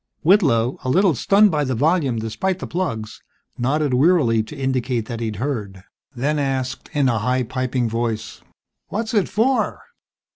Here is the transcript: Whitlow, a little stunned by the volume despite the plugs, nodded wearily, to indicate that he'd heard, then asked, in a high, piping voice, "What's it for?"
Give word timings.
Whitlow, 0.23 0.79
a 0.83 0.89
little 0.89 1.13
stunned 1.13 1.51
by 1.51 1.63
the 1.63 1.75
volume 1.75 2.17
despite 2.17 2.57
the 2.57 2.65
plugs, 2.65 3.21
nodded 3.55 3.93
wearily, 3.93 4.41
to 4.41 4.57
indicate 4.57 5.05
that 5.05 5.19
he'd 5.19 5.35
heard, 5.35 5.83
then 6.15 6.39
asked, 6.39 6.89
in 6.93 7.07
a 7.07 7.19
high, 7.19 7.43
piping 7.43 7.87
voice, 7.87 8.41
"What's 8.87 9.13
it 9.13 9.29
for?" 9.29 9.83